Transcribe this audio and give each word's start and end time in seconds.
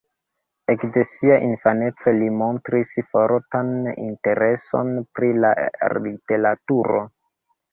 Ekde 0.73 1.01
sia 1.09 1.35
infaneco 1.47 2.13
li 2.21 2.29
montris 2.39 2.95
fortan 3.11 3.71
intereson 4.07 4.91
pri 5.19 5.31
la 5.45 5.53
literaturo. 6.09 7.05